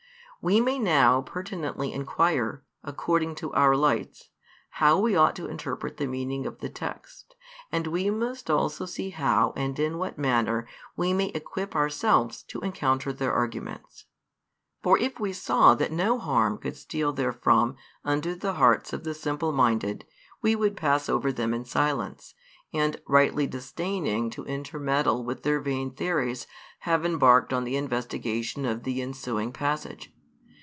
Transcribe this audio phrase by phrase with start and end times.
[0.43, 4.29] We may now pertinently inquire, according to our lights,
[4.71, 7.35] how we ought to interpret the meaning of the text,
[7.71, 10.65] and we must also see how and in what manner
[10.97, 14.05] we may equip ourselves to encounter their arguments.
[14.81, 19.13] For if we saw that no harm could steal therefrom unto the hearts of the
[19.13, 20.07] simple minded,
[20.41, 22.33] we would pass them over in silence,
[22.73, 26.47] and, rightly disdaining to intermeddle with their vain theories,
[26.79, 30.11] have embarked on the investigation of the ensuing passage.